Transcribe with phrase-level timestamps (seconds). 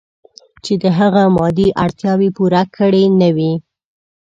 [0.63, 3.53] چې د هغه مادي اړتیاوې پوره کړې نه وي.